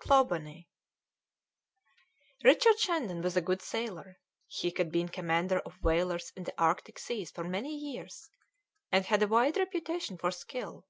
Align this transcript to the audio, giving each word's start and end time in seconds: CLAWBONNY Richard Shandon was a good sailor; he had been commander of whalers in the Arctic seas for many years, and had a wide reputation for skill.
CLAWBONNY 0.00 0.68
Richard 2.44 2.78
Shandon 2.78 3.20
was 3.20 3.36
a 3.36 3.40
good 3.40 3.60
sailor; 3.60 4.20
he 4.46 4.72
had 4.76 4.92
been 4.92 5.08
commander 5.08 5.58
of 5.58 5.82
whalers 5.82 6.32
in 6.36 6.44
the 6.44 6.54
Arctic 6.56 7.00
seas 7.00 7.32
for 7.32 7.42
many 7.42 7.74
years, 7.74 8.30
and 8.92 9.04
had 9.06 9.24
a 9.24 9.26
wide 9.26 9.56
reputation 9.56 10.16
for 10.16 10.30
skill. 10.30 10.86